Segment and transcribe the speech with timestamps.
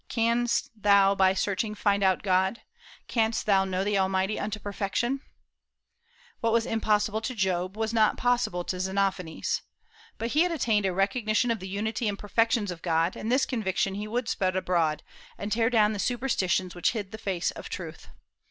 [0.09, 2.61] "Canst thou by searching find out God?
[3.07, 5.21] canst thou know the Almighty unto perfection?"
[6.39, 9.61] What was impossible to Job was not possible to Xenophanes.
[10.17, 13.45] But he had attained a recognition of the unity and perfections of God; and this
[13.45, 15.03] conviction he would spread abroad,
[15.37, 18.09] and tear down the superstitions which hid the face of truth.